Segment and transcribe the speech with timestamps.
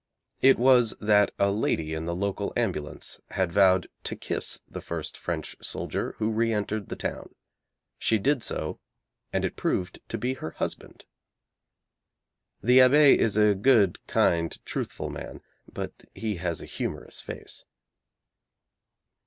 [0.41, 5.15] It was that a lady in the local ambulance had vowed to kiss the first
[5.15, 7.35] French soldier who re entered the town.
[7.99, 8.79] She did so,
[9.31, 11.05] and it proved to be her husband.
[12.63, 15.41] The abbé is a good, kind, truthful man
[15.71, 17.63] but he has a humorous face.